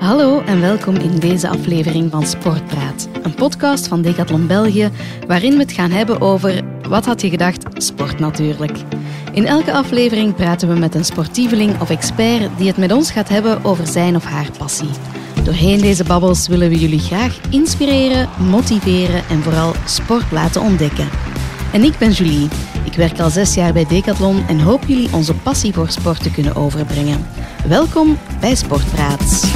[0.00, 4.90] Hallo en welkom in deze aflevering van Sportpraat, een podcast van Decathlon België,
[5.26, 8.78] waarin we het gaan hebben over, wat had je gedacht, sport natuurlijk.
[9.32, 13.28] In elke aflevering praten we met een sportieveling of expert die het met ons gaat
[13.28, 14.90] hebben over zijn of haar passie.
[15.44, 21.08] Doorheen deze babbels willen we jullie graag inspireren, motiveren en vooral sport laten ontdekken.
[21.72, 22.48] En ik ben Julie.
[22.90, 26.30] Ik werk al zes jaar bij Decathlon en hoop jullie onze passie voor sport te
[26.30, 27.26] kunnen overbrengen.
[27.66, 29.48] Welkom bij Sportpraat.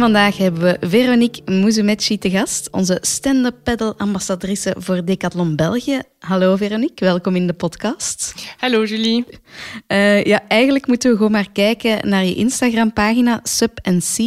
[0.00, 6.00] En vandaag hebben we Veronique Mouzoumetchi te gast, onze stand-up paddle ambassadrice voor Decathlon België.
[6.18, 8.34] Hallo Veronique, welkom in de podcast.
[8.56, 9.24] Hallo Julie.
[9.88, 14.18] Uh, ja, eigenlijk moeten we gewoon maar kijken naar je Instagram-pagina Sub C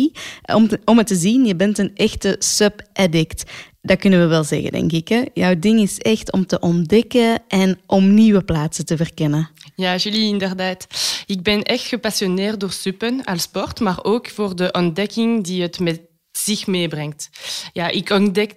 [0.53, 1.45] om, om het te zien.
[1.45, 3.43] Je bent een echte sub-addict.
[3.81, 5.07] Dat kunnen we wel zeggen, denk ik.
[5.07, 5.21] Hè?
[5.33, 9.49] Jouw ding is echt om te ontdekken en om nieuwe plaatsen te verkennen.
[9.75, 10.87] Ja, Julie, inderdaad.
[11.25, 15.79] Ik ben echt gepassioneerd door suppen als sport, maar ook voor de ontdekking die het
[15.79, 17.29] met zich meebrengt.
[17.73, 18.55] Ja, ik ontdek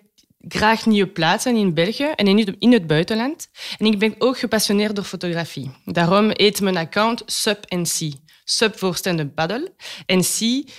[0.49, 3.49] graag nieuwe plaatsen in België en in het buitenland.
[3.79, 5.71] En ik ben ook gepassioneerd door fotografie.
[5.85, 8.13] Daarom heet mijn account Sub C.
[8.45, 9.73] Sub voor stand-up paddle
[10.07, 10.71] en C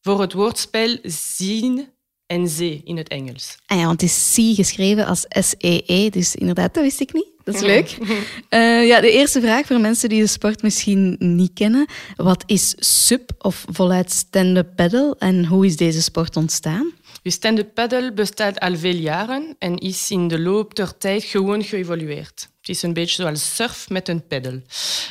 [0.00, 1.88] voor het woordspel zien
[2.26, 3.56] en zee in het Engels.
[3.66, 7.12] Ah ja, want het is C geschreven als S-E-E, -E, dus inderdaad, dat wist ik
[7.12, 7.33] niet.
[7.44, 7.96] Dat is leuk.
[8.00, 11.86] Uh, ja, de eerste vraag voor mensen die de sport misschien niet kennen.
[12.16, 16.92] Wat is SUP of voluit stand-up paddle en hoe is deze sport ontstaan?
[17.22, 22.48] Stand-up paddle bestaat al veel jaren en is in de loop der tijd gewoon geëvolueerd.
[22.60, 24.62] Het is een beetje zoals surf met een paddle.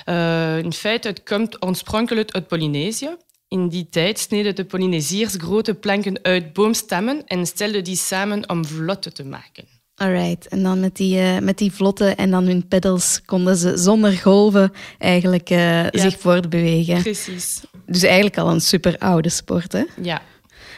[0.05, 3.09] Uh, in feite, het komt oorspronkelijk uit Polynesië
[3.53, 8.65] in die tijd sneden de Polynesiërs grote planken uit boomstammen en stelden die samen om
[8.65, 9.72] vlotten te maken.
[9.95, 13.77] Alright, en dan met die, uh, met die vlotten en dan hun pedals konden ze
[13.77, 15.99] zonder golven eigenlijk uh, ja.
[15.99, 17.01] zich voortbewegen.
[17.01, 17.61] Precies.
[17.85, 19.83] Dus eigenlijk al een super oude sport, hè?
[20.01, 20.21] Ja.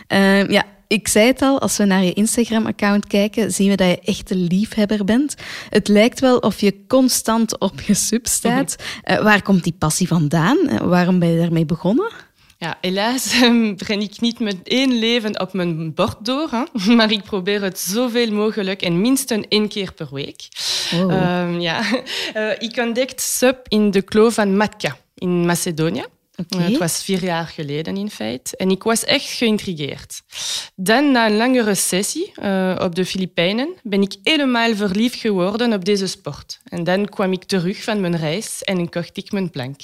[0.07, 3.87] Uh, ja, ik zei het al, als we naar je Instagram-account kijken, zien we dat
[3.87, 5.35] je echt een liefhebber bent.
[5.69, 8.75] Het lijkt wel of je constant op je sub staat.
[9.03, 10.57] Uh, waar komt die passie vandaan?
[10.87, 12.11] waarom ben je daarmee begonnen?
[12.57, 13.35] Ja, helaas
[13.83, 16.63] breng ik niet met één leven op mijn bord door, hè?
[16.95, 20.47] maar ik probeer het zoveel mogelijk en minstens één keer per week.
[20.93, 21.41] Oh.
[21.41, 21.81] Um, ja.
[22.35, 26.05] Uh, ik ontdekte SUP in de kloof van Matka in Macedonië.
[26.38, 26.66] Okay.
[26.66, 28.57] Uh, het was vier jaar geleden in feite.
[28.57, 30.22] En ik was echt geïntrigeerd.
[30.75, 35.85] Dan, na een langere sessie uh, op de Filipijnen, ben ik helemaal verliefd geworden op
[35.85, 36.59] deze sport.
[36.63, 39.79] En dan kwam ik terug van mijn reis en kocht ik mijn plank.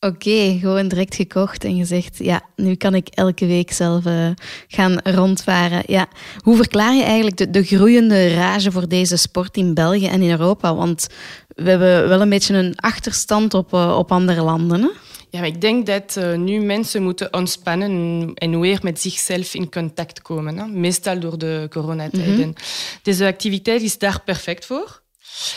[0.00, 4.30] Oké, okay, gewoon direct gekocht en gezegd, ja, nu kan ik elke week zelf uh,
[4.68, 5.82] gaan rondvaren.
[5.86, 6.08] Ja.
[6.38, 10.30] Hoe verklaar je eigenlijk de, de, groeiende rage voor deze sport in België en in
[10.30, 10.74] Europa?
[10.74, 11.06] Want
[11.48, 14.80] we hebben wel een beetje een achterstand op, uh, op andere landen.
[14.82, 14.88] Hè?
[15.30, 19.70] Ja, maar ik denk dat uh, nu mensen moeten ontspannen en weer met zichzelf in
[19.70, 20.58] contact komen.
[20.58, 20.66] Hè?
[20.66, 22.34] Meestal door de coronatijden.
[22.34, 22.54] Mm -hmm.
[23.02, 25.02] Deze activiteit is daar perfect voor.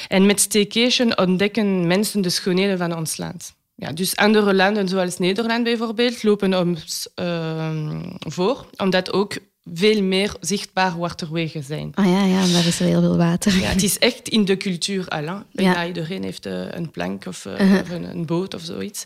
[0.08, 3.54] En met staycation ontdekken mensen de schoonheden van ons land.
[3.82, 9.38] Ja, dus andere landen, zoals Nederland bijvoorbeeld, lopen ons uh, voor, omdat ook
[9.74, 11.92] veel meer zichtbaar waterwegen zijn.
[11.94, 13.60] Ah ja, ja, daar is er heel veel water.
[13.60, 15.24] Ja, het is echt in de cultuur al.
[15.24, 15.34] Hè.
[15.52, 15.88] Bijna ja.
[15.88, 17.82] iedereen heeft uh, een plank of, uh, uh -huh.
[17.82, 19.06] of een, een, boot of zoiets.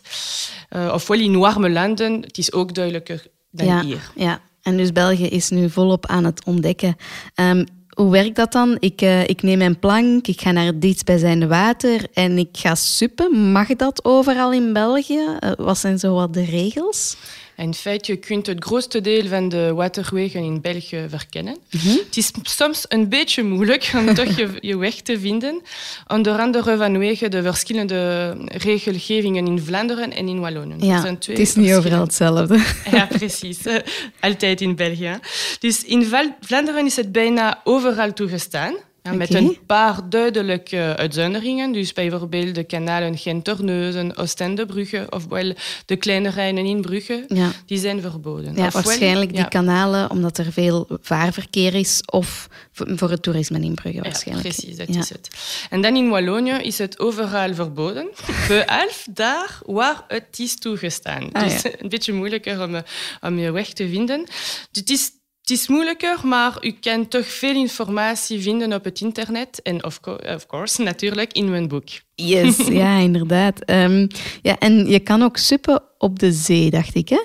[0.70, 4.10] Uh, ofwel in warme landen, het is ook duidelijker dan ja, hier.
[4.14, 6.96] Ja, en dus België is nu volop aan het ontdekken.
[7.34, 7.66] Um,
[7.96, 8.76] hoe werkt dat dan?
[8.78, 12.74] Ik, uh, ik neem mijn plank, ik ga naar het dichtstbijzijnde water en ik ga
[12.74, 13.52] suppen.
[13.52, 15.24] Mag dat overal in België?
[15.40, 17.16] Uh, wat zijn zo wat de regels?
[17.56, 21.56] In feite, je kunt het grootste deel van de waterwegen in België verkennen.
[21.70, 21.86] Mhm.
[21.86, 22.00] Mm -hmm.
[22.06, 25.62] Het is soms een beetje moeilijk om toch je, je weg te vinden.
[26.06, 30.86] Onder andere vanwege de verschillende regelgevingen in Vlaanderen en in Wallonië.
[30.86, 32.58] Ja, het is niet overal hetzelfde.
[32.90, 33.66] Ja, precies.
[33.66, 33.76] Uh,
[34.20, 35.18] altijd in België.
[35.58, 36.10] Dus in
[36.40, 38.76] Vlaanderen is het bijna overal toegestaan.
[39.06, 39.18] Okay.
[39.18, 41.72] Met een paar duidelijke uitzonderingen.
[41.72, 45.54] Dus bijvoorbeeld de kanalen Gent-Terneuzen, Oostende-Brugge, ofwel
[45.86, 47.50] de kleine Rijnen in Brugge, ja.
[47.66, 48.54] die zijn verboden.
[48.54, 49.44] Ja, ofwel, waarschijnlijk die ja.
[49.44, 54.46] kanalen, omdat er veel vaarverkeer is, of voor het toerisme in Brugge waarschijnlijk.
[54.46, 55.28] Ja, precies, dat is het.
[55.70, 58.08] En dan in Wallonië is het overal verboden,
[58.48, 61.32] behalve daar waar het is toegestaan.
[61.32, 62.82] Ah, dus een beetje moeilijker om,
[63.20, 64.24] om je weg te vinden.
[64.70, 65.10] Dus het is
[65.46, 69.62] het is moeilijker, maar u kan toch veel informatie vinden op het internet.
[69.62, 71.88] En of, co of course, natuurlijk in mijn boek.
[72.14, 73.70] Yes, ja, inderdaad.
[73.70, 74.06] Um,
[74.42, 77.22] ja, en je kan ook suppen op de zee, dacht ik, hè?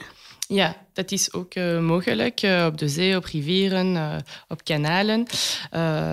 [0.47, 4.15] Ja, dat is ook uh, mogelijk uh, op de zee, op rivieren, uh,
[4.47, 5.25] op kanalen.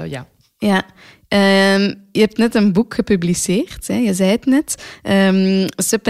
[0.09, 0.27] ja.
[0.59, 0.87] Ja,
[1.29, 3.95] um, je hebt net een boek gepubliceerd, hè?
[3.95, 4.83] je zei het net.
[5.03, 6.07] Um, Sup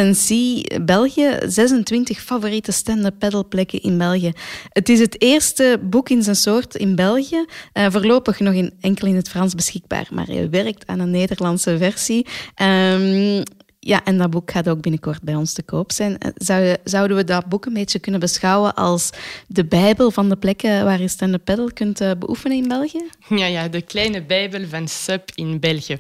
[0.82, 4.32] België, 26 favoriete stand-up in België.
[4.68, 7.44] Het is het eerste boek in zijn soort in België.
[7.74, 12.26] Uh, voorlopig nog enkel in het Frans beschikbaar, maar je werkt aan een Nederlandse versie.
[12.62, 13.42] Um,
[13.80, 16.18] ja, en dat boek gaat ook binnenkort bij ons te koop zijn.
[16.18, 19.10] Eh, zou, zouden we dat boek een beetje kunnen beschouwen als
[19.46, 23.02] de bijbel van de plekken waar je stand-up paddle kunt uh, beoefenen in België?
[23.28, 25.98] Ja, ja, de kleine bijbel van SUP in België.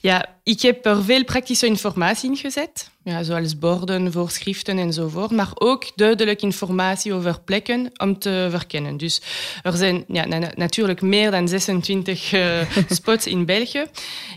[0.00, 2.90] Ja, ik heb er veel praktische informatie in gezet,
[3.20, 8.96] zoals borden, voorschriften enzovoort, maar ook duidelijk informatie over plekken om te verkennen.
[8.96, 9.22] Dus
[9.62, 13.84] er zijn ja, na natuurlijk meer dan 26 uh, eh, spots in België.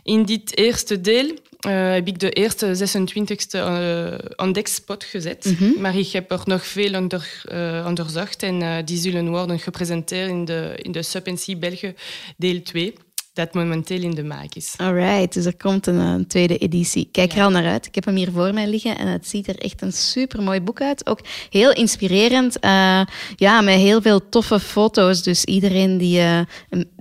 [0.04, 5.46] In dit eerste deel uh, heb ik de eerste 26e uh, ontdekspot gezet.
[5.46, 5.82] Mm -hmm.
[5.82, 10.30] Maar ik heb er nog veel onder, uh, onderzocht en uh, die zullen worden gepresenteerd
[10.30, 11.28] in de, in de Sub
[11.60, 11.94] België
[12.38, 12.94] deel 2
[13.38, 14.74] dat momenteel in de maak is.
[14.78, 17.10] Alright, dus er komt een, een tweede editie.
[17.12, 17.38] Kijk ja.
[17.38, 17.86] er al naar uit.
[17.86, 20.62] Ik heb hem hier voor mij liggen en het ziet er echt een super mooi
[20.62, 21.08] boek uit.
[21.08, 21.20] Ook
[21.50, 22.66] heel inspirerend.
[22.66, 23.02] Uh,
[23.36, 25.24] ja, met heel veel toffe foto's.
[25.24, 26.40] Dus iedereen die uh,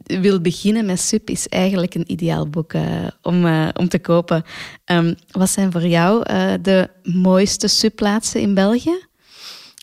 [0.06, 2.82] wil beginnen met SUP is eigenlijk een ideaal boek uh,
[3.22, 4.44] om, om te kopen.
[4.84, 6.22] Um, wat zijn voor jou
[6.62, 9.05] de mooiste SUP-plaatsen in België?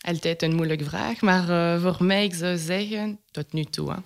[0.04, 3.96] Altijd een moeilijke vraag, maar uh, voor mij, ik zou zeggen, tot nu toe, hè,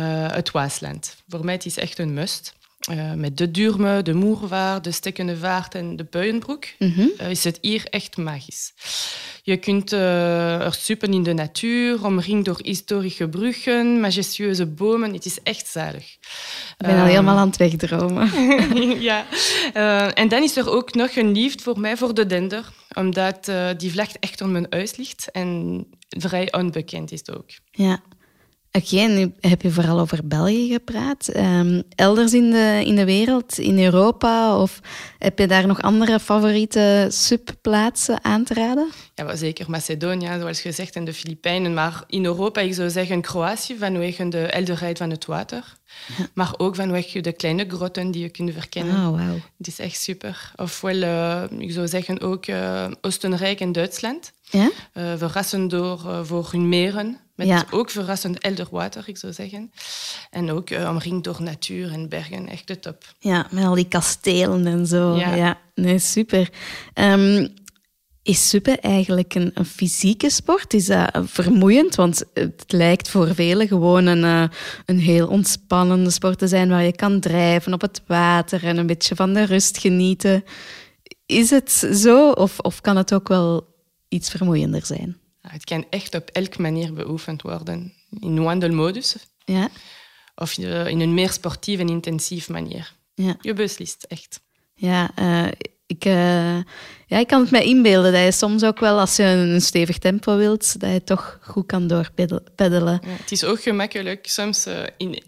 [0.00, 1.16] uh, het Waasland.
[1.28, 2.54] Voor mij het is echt een must.
[2.88, 7.10] Uh, met de Durme, de Moervaart, de Stekkende Vaart en de Buienbroek mm -hmm.
[7.20, 8.72] uh, is het hier echt magisch.
[9.42, 15.12] Je kunt uh, er suppen in de natuur, omringd door historische bruggen, majestueuze bomen.
[15.12, 16.12] Het is echt zalig.
[16.78, 18.30] Ik ben al helemaal aan het wegdromen.
[19.10, 19.24] ja.
[20.14, 23.90] en dan is er ook nog een liefde voor mij voor de dender, omdat die
[23.90, 27.50] vlag echt om mijn huis ligt en vrij onbekend is ook.
[27.70, 28.02] Ja.
[28.72, 31.36] Oké, nu heb je vooral over België gepraat.
[31.36, 34.80] Um, elders in de, in de wereld, in Europa, of
[35.18, 38.90] heb je daar nog andere favoriete subplaatsen aan te raden?
[39.14, 41.74] Ja, zeker Macedonië, zoals gezegd, en de Filipijnen.
[41.74, 45.78] Maar in Europa, ik zou zeggen Kroatië, vanwege de helderheid van het water.
[46.18, 46.26] Ja.
[46.34, 48.94] Maar ook vanwege de kleine grotten die je kunt verkennen.
[48.94, 49.38] Oh, wow.
[49.58, 50.52] Het is echt super.
[50.56, 54.32] Ofwel, uh, ik zou zeggen ook uh, Oostenrijk en Duitsland.
[54.50, 54.70] Ja?
[54.94, 57.18] Uh, door voor hun meren.
[57.40, 57.64] Met ja.
[57.70, 59.72] ook verrassend helder water, ik zou zeggen.
[60.30, 63.04] En ook uh, omringd door natuur en bergen, echt de top.
[63.18, 65.16] Ja, met al die kastelen en zo.
[65.16, 65.58] Ja, ja.
[65.74, 66.50] nee, super.
[66.94, 67.54] Um,
[68.22, 70.74] is suppen eigenlijk een, een, fysieke sport?
[70.74, 71.94] Is dat vermoeiend?
[71.94, 74.48] Want het lijkt voor velen gewoon een, uh,
[74.86, 78.86] een heel ontspannende sport te zijn waar je kan drijven op het water en een
[78.86, 80.44] beetje van de rust genieten.
[81.26, 83.74] Is het zo of, of kan het ook wel
[84.08, 85.19] iets vermoeiender zijn?
[85.40, 87.92] Het kan echt op elke manier beoefend worden.
[88.20, 89.16] In wandelmodus.
[89.44, 89.68] Ja.
[90.34, 92.94] Of in een meer sportieve en intensief manier.
[93.14, 93.36] Ja.
[93.40, 94.40] Je beslist, echt.
[94.74, 95.48] Ja, uh,
[95.86, 96.56] ik, uh,
[97.06, 99.98] ja, ik kan het me inbeelden dat je soms ook wel, als je een stevig
[99.98, 103.00] tempo wilt, dat je toch goed kan doorpeddelen.
[103.06, 105.22] Ja, het is ook gemakkelijk soms uh, in,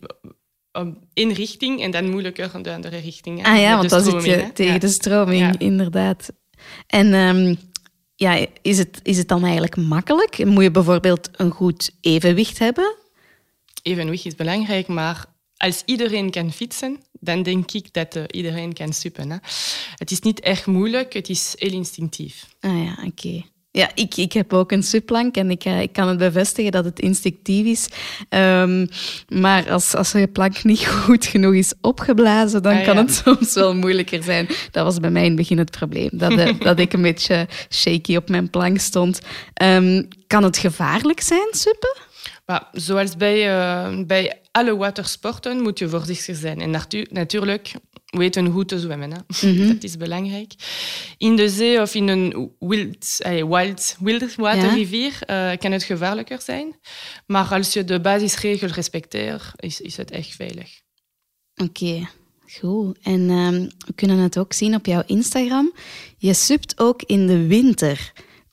[1.12, 3.46] in richting en dan moeilijker in de andere richting.
[3.46, 4.78] Ah ja, want dan zit je tegen ja.
[4.78, 6.32] de stroming, inderdaad.
[6.86, 7.58] En um,
[8.22, 10.44] ja, is, het, is het dan eigenlijk makkelijk?
[10.44, 12.94] Moet je bijvoorbeeld een goed evenwicht hebben?
[13.82, 15.24] Evenwicht is belangrijk, maar
[15.56, 19.30] als iedereen kan fietsen, dan denk ik dat uh, iedereen kan suppen.
[19.30, 19.36] Hè.
[19.96, 22.46] Het is niet echt moeilijk, het is heel instinctief.
[22.60, 23.06] Ah ja, oké.
[23.06, 23.51] Okay.
[23.74, 26.84] Ja, ik, ik heb ook een supplank en ik, uh, ik kan het bevestigen dat
[26.84, 27.88] het instinctief is.
[28.28, 28.88] Um,
[29.28, 33.02] maar als, als je plank niet goed genoeg is opgeblazen, dan ah, kan ja.
[33.02, 34.48] het soms wel moeilijker zijn.
[34.70, 37.48] Dat was bij mij in het begin het probleem, dat, uh, dat ik een beetje
[37.70, 39.20] shaky op mijn plank stond.
[39.62, 41.96] Um, kan het gevaarlijk zijn, suppen?
[42.46, 46.60] Maar zoals bij, uh, bij alle watersporten moet je voorzichtig zijn.
[46.60, 47.72] En natu natuurlijk
[48.18, 49.12] weten hoe te zwemmen.
[49.12, 49.46] Hè.
[49.46, 49.68] Mm -hmm.
[49.68, 50.52] Dat is belangrijk.
[51.18, 55.52] In de zee of in een wild, eh, wild, wild waterrivier ja.
[55.52, 56.76] uh, kan het gevaarlijker zijn.
[57.26, 60.80] Maar als je de basisregel respecteert, is, is het echt veilig.
[61.54, 61.84] Oké.
[61.84, 62.08] Okay.
[62.58, 62.98] Goed.
[63.02, 65.72] En um, we kunnen het ook zien op jouw Instagram.
[66.18, 68.12] Je subt ook in de winter.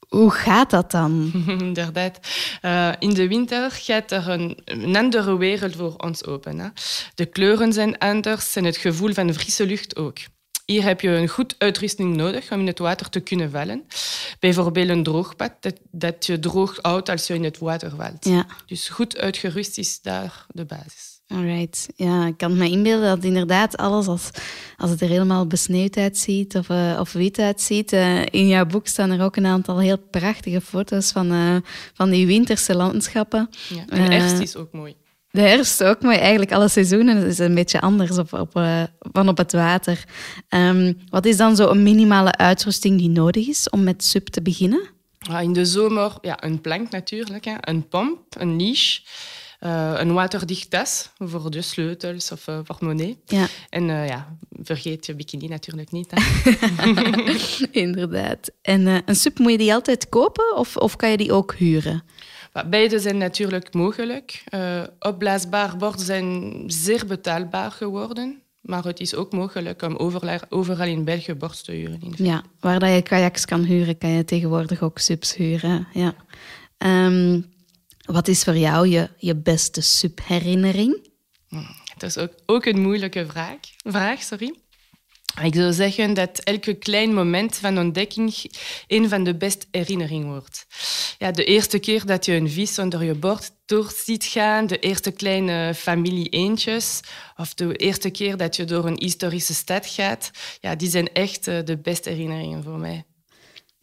[0.09, 1.31] Hoe gaat dat dan?
[1.59, 2.19] Inderdaad.
[2.61, 6.59] Uh, in de winter gaat er een, een, andere wereld voor ons open.
[6.59, 6.67] Hè.
[7.15, 10.17] De kleuren zijn anders en het gevoel van frisse lucht ook.
[10.65, 13.85] Hier heb je een goed uitrusting nodig om in het water te kunnen vallen.
[14.39, 18.25] Bijvoorbeeld een droogpad, dat, dat je droog houdt als je in het water valt.
[18.25, 18.45] Ja.
[18.65, 21.18] Dus goed uitgerust is daar de basis.
[21.33, 21.87] Alright.
[21.95, 24.29] Ja, ik kan me inbeelden dat inderdaad alles, als,
[24.77, 27.93] als het er helemaal besneeuwd uitziet of, uh, of wit uitziet.
[27.93, 31.55] Uh, in jouw boek staan er ook een aantal heel prachtige foto's van, uh,
[31.93, 33.49] van die winterse landschappen.
[33.69, 34.95] Ja, en de herfst is ook mooi.
[35.31, 36.17] De herfst ook mooi.
[36.17, 38.51] Eigenlijk alle seizoenen is een beetje anders op, op,
[38.99, 40.03] van op het water.
[40.49, 44.41] Um, wat is dan zo een minimale uitrusting die nodig is om met sub te
[44.41, 44.89] beginnen?
[45.41, 47.53] In de zomer ja, een plank natuurlijk, hè.
[47.59, 49.01] een pomp, een niche.
[49.59, 53.17] Uh, een waterdicht tas voor de sleutels of uh, portemonnee.
[53.25, 53.47] Ja.
[53.69, 56.13] En uh, ja, vergeet je bikini natuurlijk niet.
[57.71, 58.51] Inderdaad.
[58.61, 62.03] En een sub, moet je die altijd kopen of, of kan je die ook huren?
[62.69, 64.43] Beide zijn natuurlijk mogelijk.
[64.99, 68.41] opblaasbaar borden zijn zeer betaalbaar geworden.
[68.61, 69.95] Maar het is ook mogelijk om
[70.49, 71.99] overal in België bord te huren.
[72.15, 75.87] ja, waar dat je kajaks kan huren, kan je tegenwoordig ook subs huren.
[75.93, 76.13] Ja.
[76.77, 77.45] Um,
[78.11, 81.07] wat is voor jou je, je beste subherinnering?
[81.97, 83.57] Dat is ook, ook een moeilijke vraag.
[83.83, 84.55] vraag sorry.
[85.43, 88.35] Ik zou zeggen dat elke klein moment van ontdekking
[88.87, 90.65] een van de beste herinneringen wordt.
[91.17, 94.79] Ja, de eerste keer dat je een vis onder je bord door ziet gaan, de
[94.79, 96.99] eerste kleine familie eentjes,
[97.35, 101.47] of de eerste keer dat je door een historische stad gaat, ja, die zijn echt
[101.47, 103.05] eh, de beste herinneringen voor mij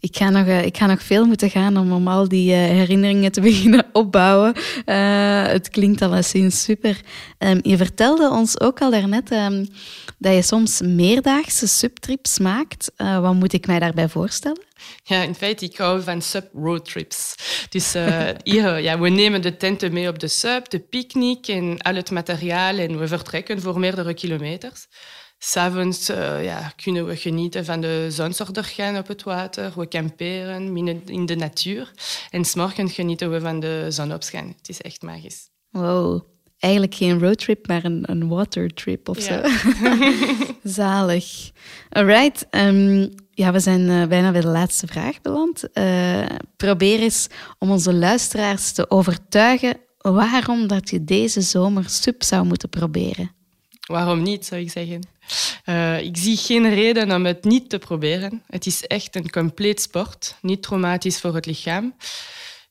[0.06, 2.56] ik ga, nog, eh, ik ga nog veel moeten gaan om, om al die uh,
[2.56, 4.54] herinneringen te beginnen opbouwen.
[4.86, 7.00] Uh, het klinkt alleszins super.
[7.38, 9.68] Um, je vertelde ons ook al daarnet um,
[10.18, 12.92] dat je soms meerdaagse subtrips maakt.
[12.96, 14.64] Wat moet ik mij daarbij voorstellen?
[15.02, 17.34] Ja, in feite, ik hou van sub-roadtrips.
[17.68, 17.92] Dus
[18.42, 22.10] hier, ja, we nemen de tenten mee op de sub, de picknick en al het
[22.10, 24.86] materiaal en we vertrekken voor meerdere kilometers.
[25.38, 29.72] S'avonds uh, ja, kunnen we genieten van de zonsondergang op het water.
[29.76, 30.76] We kamperen
[31.06, 31.90] in de natuur.
[32.30, 34.56] En s'morgens genieten we van de zonopgang.
[34.56, 35.48] Het is echt magisch.
[35.70, 36.22] Wow.
[36.58, 39.48] Eigenlijk geen roadtrip, maar een, een watertrip of ja.
[39.48, 39.70] zo.
[40.62, 41.50] Zalig.
[41.90, 42.46] Alright.
[42.50, 45.64] Um, ja, we zijn uh, bijna bij de laatste vraag beland.
[45.74, 46.26] Uh,
[46.56, 47.26] probeer eens
[47.58, 53.30] om onze luisteraars te overtuigen waarom dat je deze zomer sub zou moeten proberen.
[53.86, 55.08] Waarom niet, zou ik zeggen.
[55.68, 58.42] Uh, ik zie geen reden om het niet te proberen.
[58.46, 61.94] Het is echt een compleet sport, niet traumatisch voor het lichaam,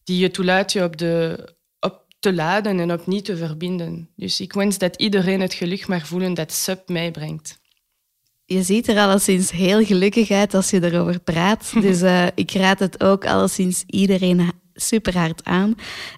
[0.03, 1.47] die je toelaat je op, de,
[1.79, 4.09] op te laden en opnieuw te verbinden.
[4.15, 7.59] Dus ik wens dat iedereen het geluk mag voelen dat SUP mij brengt.
[8.45, 11.73] Je ziet er alleszins heel gelukkig uit als je erover praat.
[11.81, 15.75] Dus uh, ik raad het ook alleszins iedereen super hard aan.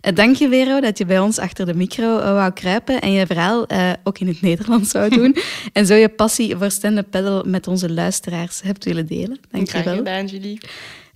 [0.08, 3.12] Uh, dank je, Vero, dat je bij ons achter de micro uh, wou kruipen en
[3.12, 5.36] je verhaal uh, ook in het Nederlands zou doen.
[5.74, 9.40] en zo je passie voor stand-up paddle met onze luisteraars hebt willen delen.
[9.52, 9.82] Dank je wel.
[9.82, 10.60] Graag gedaan, Julie.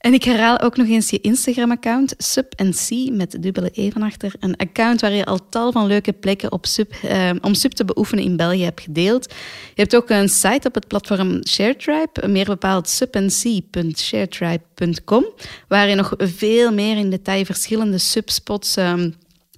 [0.02, 4.34] En ik herhaal ook nog eens je Instagram-account, Sub C met dubbele E van achter.
[4.40, 7.86] Een account waar je al tal van leuke plekken op sub, eh, om sub te
[7.86, 9.34] beoefenen in België hebt gedeeld.
[9.74, 15.26] Je hebt ook een site op het platform ShareTribe, meer bepaald subnc.sharetribe.com,
[15.68, 18.78] waar je nog veel meer in detail verschillende subspots...
[18.78, 18.94] Uh,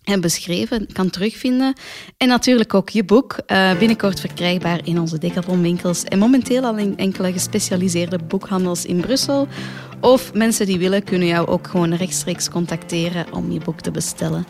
[0.04, 1.74] en beschreven kan terugvinden.
[2.18, 6.78] En natuurlijk ook je boek, uh, binnenkort verkrijgbaar in onze Decathlon winkels en momenteel al
[6.78, 9.48] in enkele gespecialiseerde boekhandels in Brussel.
[10.00, 14.46] Of mensen die willen, kunnen jou ook gewoon rechtstreeks contacteren om je boek te bestellen.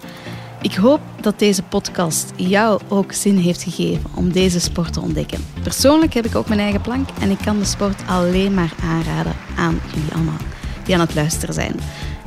[0.61, 5.45] Ik hoop dat deze podcast jou ook zin heeft gegeven om deze sport te ontdekken.
[5.63, 9.33] Persoonlijk heb ik ook mijn eigen plank en ik kan de sport alleen maar aanraden
[9.57, 10.37] aan jullie allemaal
[10.83, 11.75] die aan het luisteren zijn.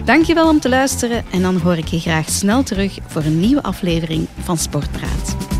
[0.05, 3.63] Dankjewel om te luisteren en dan hoor ik je graag snel terug voor een nieuwe
[3.63, 5.56] aflevering van Sportpraat.